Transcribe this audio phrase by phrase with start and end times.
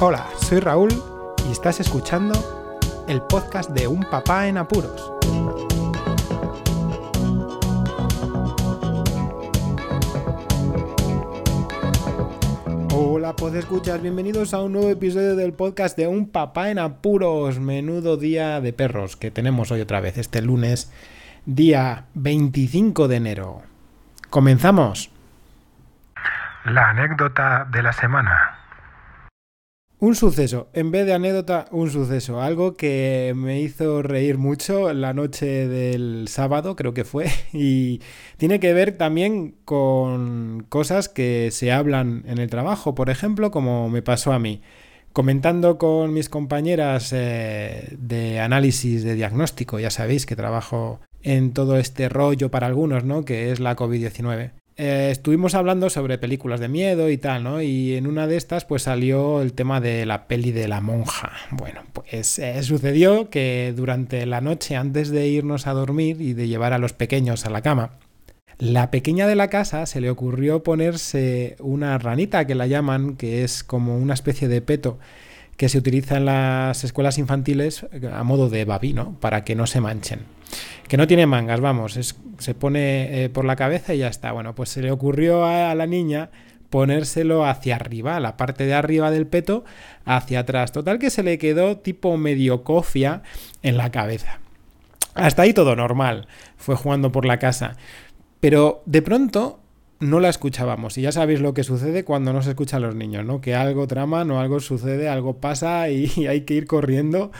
[0.00, 0.90] Hola, soy Raúl
[1.48, 2.32] y estás escuchando
[3.08, 5.12] el podcast de Un Papá en Apuros.
[12.94, 17.58] Hola, pues escuchar, bienvenidos a un nuevo episodio del podcast de Un Papá en Apuros.
[17.58, 20.92] Menudo día de perros que tenemos hoy otra vez, este lunes,
[21.44, 23.62] día 25 de enero.
[24.30, 25.10] Comenzamos.
[26.64, 28.57] La anécdota de la semana.
[30.00, 32.40] Un suceso, en vez de anécdota, un suceso.
[32.40, 38.00] Algo que me hizo reír mucho la noche del sábado, creo que fue, y
[38.36, 43.88] tiene que ver también con cosas que se hablan en el trabajo, por ejemplo, como
[43.88, 44.62] me pasó a mí.
[45.12, 51.76] Comentando con mis compañeras eh, de análisis de diagnóstico, ya sabéis que trabajo en todo
[51.76, 53.24] este rollo para algunos, ¿no?
[53.24, 54.52] Que es la COVID-19.
[54.80, 57.60] Eh, estuvimos hablando sobre películas de miedo y tal, ¿no?
[57.60, 61.32] Y en una de estas pues salió el tema de la peli de la monja.
[61.50, 66.46] Bueno, pues eh, sucedió que durante la noche antes de irnos a dormir y de
[66.46, 67.98] llevar a los pequeños a la cama,
[68.58, 73.42] la pequeña de la casa se le ocurrió ponerse una ranita que la llaman, que
[73.42, 75.00] es como una especie de peto
[75.58, 79.20] que se utiliza en las escuelas infantiles a modo de babi, ¿no?
[79.20, 80.20] Para que no se manchen
[80.88, 84.32] que no tiene mangas, vamos, se pone eh, por la cabeza y ya está.
[84.32, 86.30] Bueno, pues se le ocurrió a, la niña
[86.70, 89.64] ponérselo hacia arriba, la parte de arriba del peto,
[90.04, 90.72] hacia atrás.
[90.72, 93.22] Total que se le quedó tipo medio cofia
[93.62, 94.40] en la cabeza.
[95.14, 96.26] Hasta ahí todo normal.
[96.56, 97.76] Fue jugando por la casa.
[98.40, 99.60] Pero de pronto
[100.00, 100.98] no la escuchábamos.
[100.98, 103.40] Y ya sabéis lo que sucede cuando no se escuchan los niños, ¿no?
[103.40, 107.30] Que algo trama, no algo sucede, algo pasa y hay que ir corriendo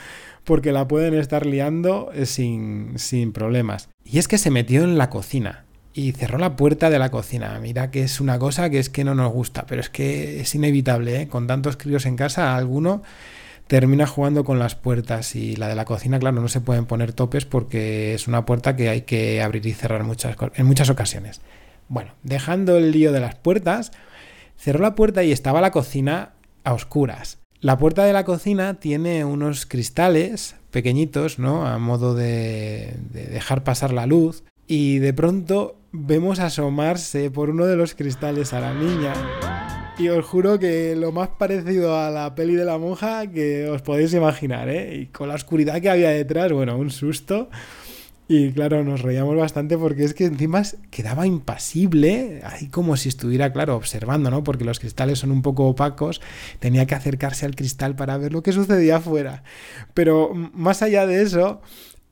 [0.43, 3.89] porque la pueden estar liando eh, sin, sin problemas.
[4.03, 7.59] Y es que se metió en la cocina y cerró la puerta de la cocina.
[7.61, 10.55] Mira que es una cosa que es que no nos gusta, pero es que es
[10.55, 11.27] inevitable, ¿eh?
[11.27, 13.03] Con tantos críos en casa, alguno
[13.67, 17.13] termina jugando con las puertas y la de la cocina, claro, no se pueden poner
[17.13, 21.39] topes porque es una puerta que hay que abrir y cerrar muchas, en muchas ocasiones.
[21.89, 23.91] Bueno, dejando el lío de las puertas,
[24.55, 26.33] cerró la puerta y estaba la cocina
[26.63, 27.39] a oscuras.
[27.61, 31.65] La puerta de la cocina tiene unos cristales pequeñitos, ¿no?
[31.65, 34.43] A modo de, dejar pasar la luz.
[34.67, 39.13] Y de pronto vemos asomarse por uno de los cristales a la niña.
[39.97, 43.81] Y os juro que lo más parecido a la peli de la monja que os
[43.81, 44.95] podéis imaginar, ¿eh?
[44.95, 47.49] Y con la oscuridad que había detrás, bueno, un susto.
[48.31, 53.51] Y claro, nos reíamos bastante porque es que encima quedaba impasible, ahí como si estuviera,
[53.51, 54.43] claro, observando, ¿no?
[54.43, 56.21] Porque los cristales son un poco opacos,
[56.59, 59.41] tenía que acercarse al cristal para ver lo que sucedía afuera.
[59.95, 61.61] Pero más allá de eso,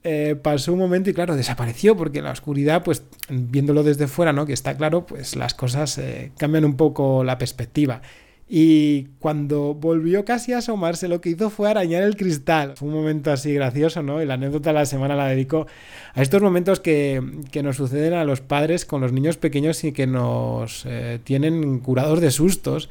[0.04, 4.48] eh, pasó un momento y claro, desapareció porque la oscuridad, pues viéndolo desde fuera, ¿no?
[4.48, 8.02] Que está claro, pues las cosas eh, cambian un poco la perspectiva.
[8.50, 12.74] Y cuando volvió casi a asomarse, lo que hizo fue arañar el cristal.
[12.78, 14.22] Fue un momento así gracioso, ¿no?
[14.22, 15.68] Y la anécdota de la semana la dedico
[16.14, 17.22] a estos momentos que,
[17.62, 22.22] nos suceden a los padres con los niños pequeños y que nos eh, tienen curados
[22.22, 22.90] de sustos.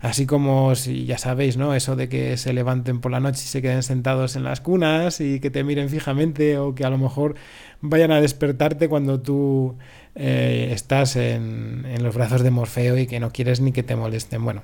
[0.00, 1.74] Así como si ya sabéis, ¿no?
[1.74, 5.20] Eso de que se levanten por la noche y se queden sentados en las cunas
[5.20, 7.34] y que te miren fijamente o que a lo mejor
[7.82, 9.76] vayan a despertarte cuando tú
[10.14, 14.42] eh, estás en, los brazos de Morfeo y que no quieres ni que te molesten.
[14.42, 14.62] Bueno,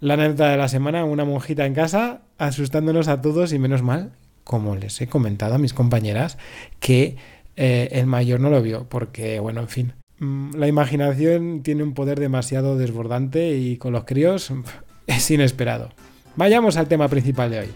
[0.00, 4.12] la anécdota de la semana, una monjita en casa asustándonos a todos y menos mal,
[4.44, 6.38] como les he comentado a mis compañeras,
[6.80, 7.16] que
[7.56, 12.20] eh, el mayor no lo vio, porque bueno, en fin, la imaginación tiene un poder
[12.20, 14.52] demasiado desbordante y con los críos
[15.06, 15.90] es inesperado.
[16.36, 17.68] Vayamos al tema principal de hoy.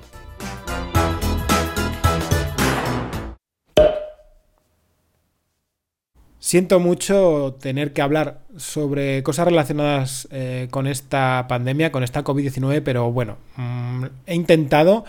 [6.41, 12.81] Siento mucho tener que hablar sobre cosas relacionadas eh, con esta pandemia, con esta COVID-19,
[12.83, 15.05] pero bueno, mm, he intentado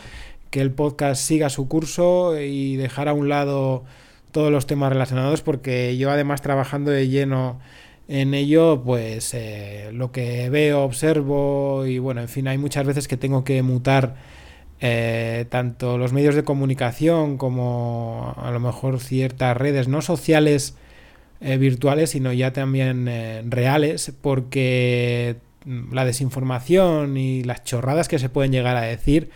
[0.49, 3.85] que el podcast siga su curso y dejar a un lado
[4.31, 7.59] todos los temas relacionados porque yo además trabajando de lleno
[8.09, 13.07] en ello, pues eh, lo que veo, observo y bueno, en fin, hay muchas veces
[13.07, 14.15] que tengo que mutar
[14.81, 20.75] eh, tanto los medios de comunicación como a lo mejor ciertas redes no sociales
[21.39, 23.07] eh, virtuales, sino ya también
[23.51, 25.37] reales, porque
[25.91, 29.29] la desinformación y las chorradas que se pueden llegar a decir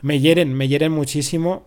[0.00, 1.66] me hieren, me hieren muchísimo.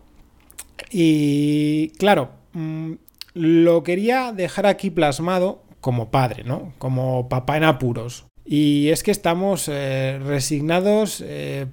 [0.90, 2.94] Y claro, mm,
[3.34, 6.74] lo quería dejar aquí plasmado como padre, ¿no?
[6.78, 8.26] Como papá en apuros.
[8.46, 11.24] Y es que estamos eh, resignados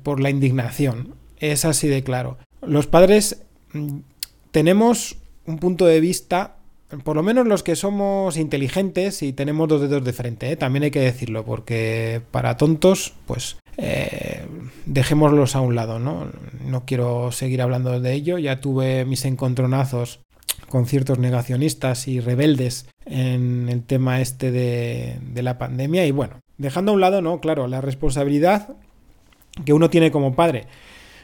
[0.02, 1.14] por la indignación.
[1.38, 2.38] Es así de claro.
[2.62, 3.42] Los padres
[3.72, 3.98] mm,
[4.50, 5.16] tenemos
[5.46, 6.56] un punto de vista
[7.04, 10.56] por lo menos los que somos inteligentes y tenemos dos dedos de frente, ¿eh?
[10.56, 14.44] también hay que decirlo, porque para tontos, pues eh,
[14.86, 16.28] dejémoslos a un lado, ¿no?
[16.64, 20.20] No quiero seguir hablando de ello, ya tuve mis encontronazos
[20.70, 26.92] con ciertos negacionistas y rebeldes en el tema este de, la pandemia y bueno, dejando
[26.92, 27.40] a un lado, ¿no?
[27.40, 28.76] Claro, la responsabilidad
[29.64, 30.66] que uno tiene como padre,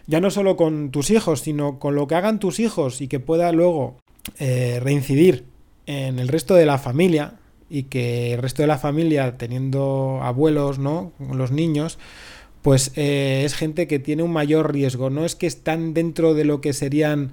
[0.09, 3.21] ya no solo con tus hijos, sino con lo que hagan tus hijos y que
[3.21, 3.97] pueda luego
[4.39, 5.45] eh, reincidir
[5.87, 7.35] en el resto de la familia
[7.71, 11.13] y que el resto de la familia, teniendo abuelos, ¿no?
[11.33, 12.01] Los niños,
[12.63, 15.09] pues eh, es gente que tiene un mayor riesgo.
[15.09, 17.31] No es que están dentro de lo que serían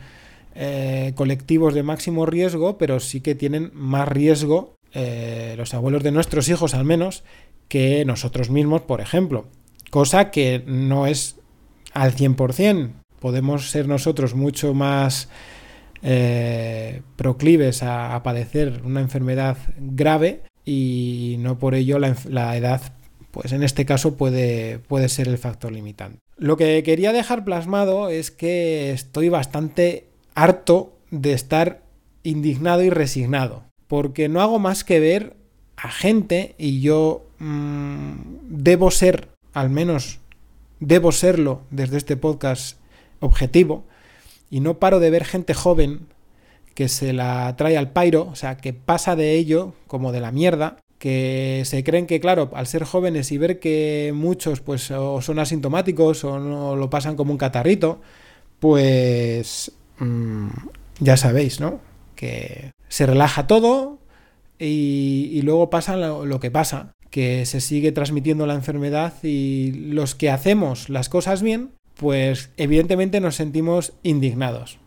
[0.56, 4.76] eh, colectivos de máximo riesgo, pero sí que tienen más riesgo
[5.58, 7.24] los abuelos de nuestros hijos al menos
[7.68, 9.48] que nosotros mismos, por ejemplo.
[9.90, 11.38] Cosa que no es
[11.94, 12.92] al 100%.
[13.20, 15.30] Podemos ser nosotros mucho más
[16.02, 22.82] eh, proclives a, padecer una enfermedad grave y no por ello la, edad,
[23.32, 26.20] pues en este caso puede, puede ser el factor limitante.
[26.38, 31.82] Lo que quería dejar plasmado es que estoy bastante harto de estar
[32.24, 35.36] indignado y resignado, porque no hago más que ver
[35.76, 38.14] a gente y yo mm,
[38.50, 40.20] debo ser, al menos
[40.80, 42.78] debo serlo desde este podcast
[43.20, 43.84] objetivo,
[44.50, 46.08] y no paro de ver gente joven
[46.76, 50.32] que se la trae al pairo, o sea, que pasa de ello como de la
[50.32, 55.22] mierda, que se creen que, claro, al ser jóvenes y ver que muchos pues o
[55.22, 58.02] son asintomáticos o no lo pasan como un catarrito,
[58.60, 60.48] pues mmm,
[61.00, 61.80] ya sabéis, ¿no?
[62.16, 64.00] Que se relaja todo
[64.60, 70.30] y, luego pasa lo, que pasa, que se sigue transmitiendo la enfermedad y los que
[70.30, 74.78] hacemos las cosas bien, pues evidentemente nos sentimos indignados.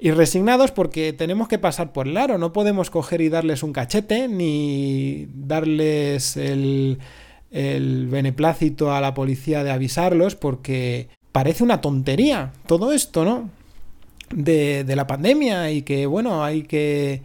[0.00, 3.72] Y resignados porque tenemos que pasar por el aro, no podemos coger y darles un
[3.72, 6.98] cachete, ni darles el
[7.50, 13.50] beneplácito a la policía de avisarlos, porque parece una tontería todo esto, ¿no?
[14.30, 17.22] De, la pandemia y que, bueno, hay que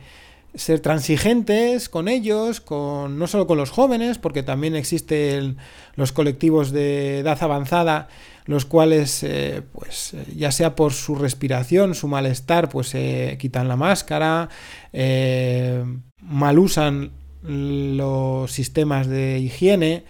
[0.55, 5.57] ser transigentes con ellos, con no solo con los jóvenes, porque también existen
[5.95, 8.07] los colectivos de edad avanzada
[8.45, 13.67] los cuales, eh, pues, eh, ya sea por su respiración, su malestar, pues se quitan
[13.67, 14.49] la máscara,
[14.91, 15.83] eh,
[16.21, 17.11] mal usan
[17.43, 20.05] los sistemas de higiene,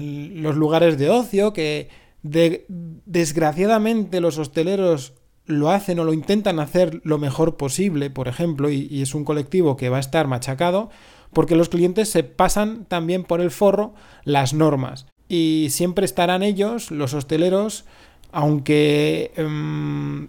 [0.00, 1.90] los lugares de ocio, que
[2.22, 5.12] desgraciadamente los hosteleros
[5.48, 9.76] lo hacen o lo intentan hacer lo mejor posible, por ejemplo, y, es un colectivo
[9.76, 10.90] que va a estar machacado,
[11.32, 15.06] porque los clientes se pasan también por el forro las normas.
[15.28, 17.86] Y siempre estarán ellos, los hosteleros,
[18.30, 20.28] aunque em,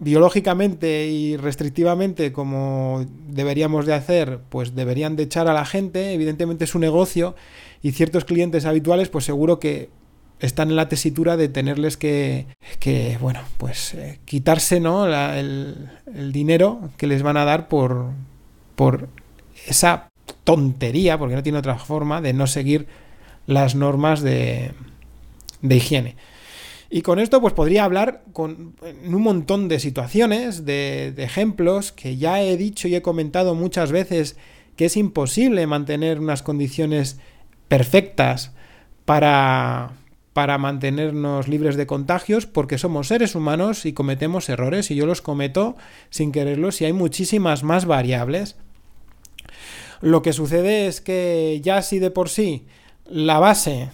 [0.00, 6.64] biológicamente y restrictivamente como deberíamos de hacer, pues deberían de echar a la gente, evidentemente
[6.64, 7.36] es un negocio
[7.82, 9.90] y ciertos clientes habituales pues seguro que
[10.40, 12.46] están en la tesitura de tenerles que,
[12.78, 15.06] que bueno, pues eh, quitarse ¿no?
[15.06, 18.10] el, el, dinero que les van a dar por,
[18.74, 19.08] por
[19.66, 20.08] esa
[20.44, 22.86] tontería, porque no tiene otra forma, de no seguir
[23.46, 24.72] las normas de,
[25.60, 26.16] de higiene.
[26.88, 31.92] Y con esto pues podría hablar con, en un montón de situaciones, de, de, ejemplos
[31.92, 34.36] que ya he dicho y he comentado muchas veces
[34.74, 37.18] que es imposible mantener unas condiciones
[37.68, 38.52] perfectas
[39.04, 39.92] para,
[40.40, 45.20] para mantenernos libres de contagios porque somos seres humanos y cometemos errores y yo los
[45.20, 45.76] cometo
[46.08, 48.56] sin quererlos y hay muchísimas más variables.
[50.00, 52.64] Lo que sucede es que ya si de por sí
[53.04, 53.90] la base,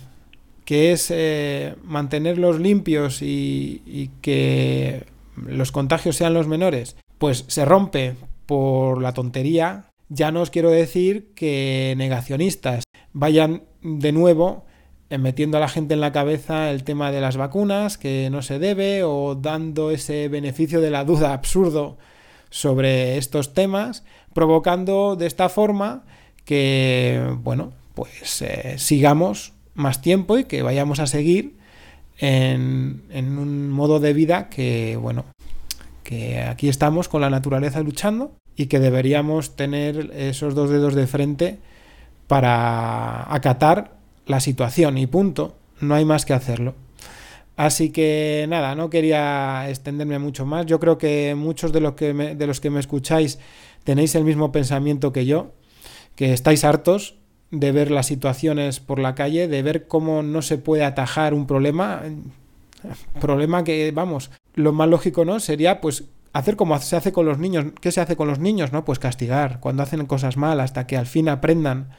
[0.65, 5.05] que es eh, mantenerlos limpios y, y que
[5.35, 8.15] los contagios sean los menores, pues se rompe
[8.47, 14.66] por la tontería, ya no os quiero decir que negacionistas vayan de nuevo
[15.11, 18.59] metiendo a la gente en la cabeza el tema de las vacunas, que no se
[18.59, 21.97] debe, o dando ese beneficio de la duda absurdo
[22.51, 26.05] sobre estos temas, provocando de esta forma
[26.45, 31.57] que, bueno, pues eh, sigamos más tiempo y que vayamos a seguir
[32.19, 35.25] en, en, un modo de vida que, bueno,
[36.03, 41.07] que aquí estamos con la naturaleza luchando y que deberíamos tener esos dos dedos de
[41.07, 41.59] frente
[42.27, 43.96] para acatar
[44.27, 46.75] la situación y punto, no hay más que hacerlo.
[47.57, 50.67] Así que nada, no quería extenderme mucho más.
[50.67, 53.39] Yo creo que muchos de los que me, de los que me escucháis
[53.85, 55.53] tenéis el mismo pensamiento que yo,
[56.17, 57.17] que estáis hartos
[57.51, 61.47] de ver las situaciones por la calle, de ver cómo no se puede atajar un
[61.47, 62.03] problema,
[63.21, 65.41] problema que, vamos, lo más lógico, ¿no?
[65.41, 67.67] Sería, pues, hacer como se hace con los niños.
[67.81, 68.85] ¿Qué se hace con los niños, no?
[68.85, 71.91] Pues castigar, cuando hacen cosas mal, hasta que al fin aprendan,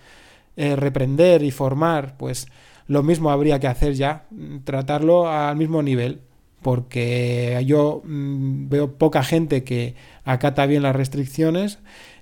[0.58, 2.48] eh, reprender y formar, pues,
[2.88, 4.26] lo mismo habría que hacer ya,
[4.64, 6.22] tratarlo al mismo nivel,
[6.62, 9.96] porque yo mm, veo poca gente que
[10.26, 11.80] acata bien las restricciones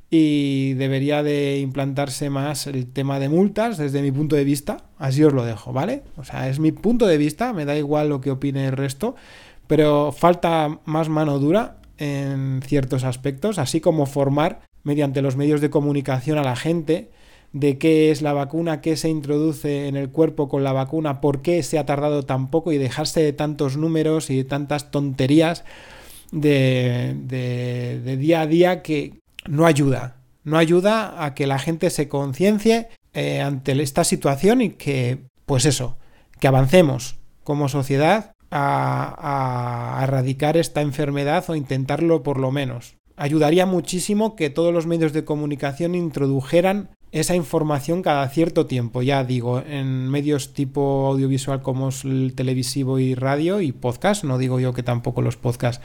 [0.10, 5.24] y debería de implantarse más el tema de multas desde mi punto de vista, así
[5.24, 6.04] os lo dejo, ¿vale?
[6.18, 9.15] O sea, es mi punto de vista, me da igual lo que opine el resto,
[9.68, 15.70] pero falta más mano dura en ciertos aspectos, así como formar mediante los medios de
[15.70, 17.10] comunicación a la gente
[17.56, 21.42] de qué es la vacuna, qué se introduce en el cuerpo con la vacuna, por
[21.42, 25.64] qué se ha tardado tan poco y dejarse de tantos números y de tantas tonterías
[26.34, 30.18] de, de, día a día que no ayuda.
[30.44, 35.66] No ayuda a que la gente se conciencie eh, ante esta situación y que, pues
[35.66, 35.96] eso,
[36.42, 43.66] que avancemos como sociedad a, a erradicar esta enfermedad o intentarlo por lo menos ayudaría
[43.66, 49.62] muchísimo que todos los medios de comunicación introdujeran esa información cada cierto tiempo, ya digo,
[49.62, 54.84] en medios tipo audiovisual como el televisivo y radio y podcast, no digo yo que
[54.84, 55.82] tampoco los podcasts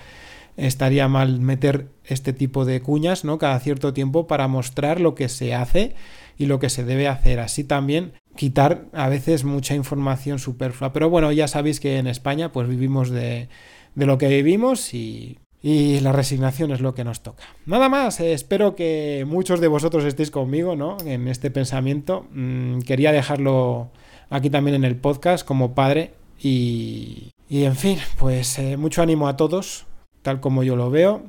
[0.57, 3.39] estaría mal meter este tipo de cuñas, ¿no?
[3.39, 5.95] Cada cierto tiempo para mostrar lo que se hace
[6.37, 7.41] y lo que se debe hacer.
[7.41, 10.93] Así también quitar a veces mucha información superflua.
[10.93, 13.49] Pero bueno, ya sabéis que en España pues vivimos de,
[13.95, 17.45] de lo que vivimos y y la resignación es lo que nos toca.
[17.67, 20.97] Nada más, eh, espero que muchos de vosotros estéis conmigo ¿no?
[21.05, 22.26] en este pensamiento.
[22.33, 23.90] Mm, quería dejarlo
[24.31, 29.29] aquí también en el podcast como padre y, y en fin, pues eh, mucho ánimo
[29.29, 29.87] a todos,
[30.23, 31.25] tal como yo lo veo.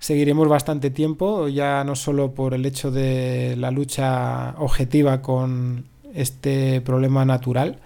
[0.00, 6.80] Seguiremos bastante tiempo, ya no solo por el hecho de la lucha objetiva con este
[6.80, 7.80] problema natural,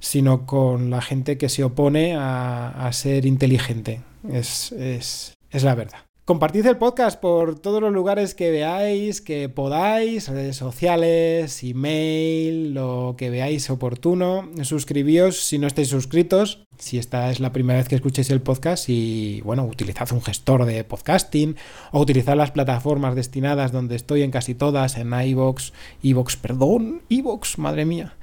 [0.00, 5.74] sino con la gente que se opone a, a ser inteligente, es, es, es la
[5.74, 5.98] verdad.
[6.24, 13.16] Compartid el podcast por todos los lugares que veáis, que podáis, redes sociales, email, lo
[13.18, 14.48] que veáis oportuno.
[14.62, 18.88] Suscribíos si no estáis suscritos, si esta es la primera vez que escuchéis el podcast
[18.88, 21.56] y bueno, utilizad un gestor de podcasting
[21.90, 27.58] o utilizad las plataformas destinadas donde estoy en casi todas, en iVoox, iVoox, perdón, iVoox,
[27.58, 28.14] madre mía,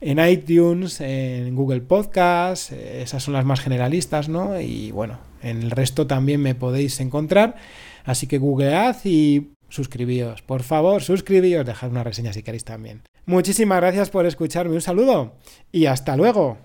[0.00, 4.60] en iTunes, en Google Podcast, esas son las más generalistas, ¿no?
[4.60, 7.56] Y bueno, en el resto también me podéis encontrar.
[8.04, 10.40] Así que googlead y suscribíos.
[10.42, 11.66] Por favor, suscribíos.
[11.66, 13.02] Dejad una reseña si queréis también.
[13.26, 14.74] Muchísimas gracias por escucharme.
[14.74, 15.34] Un saludo
[15.72, 16.58] y hasta luego.